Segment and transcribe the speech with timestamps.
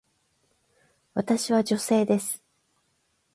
[1.13, 2.41] 私は女性です。